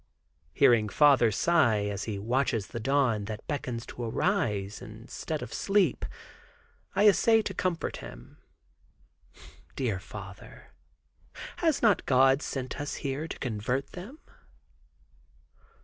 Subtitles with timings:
[0.55, 6.07] Hearing father sigh, as he watches the dawn that beckons to arise instead of sleep,
[6.95, 8.39] I essay to comfort him.
[9.75, 10.71] "Dear father,
[11.57, 14.17] has not God sent us here to convert them?"